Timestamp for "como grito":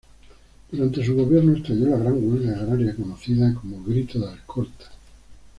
3.53-4.17